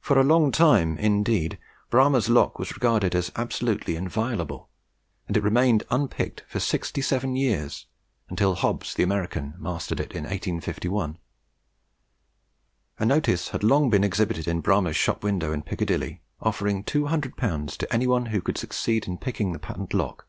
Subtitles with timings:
[0.00, 1.56] For a long time, indeed,
[1.88, 4.68] Bramah's lock was regarded as absolutely inviolable,
[5.26, 7.86] and it remained unpicked for sixty seven years
[8.28, 11.16] until Hobbs the American mastered it in 1851.
[12.98, 17.78] A notice had long been exhibited in Bramah's shop window in Piccadilly, offering 200L.
[17.78, 20.26] to any one who should succeed in picking the patent lock.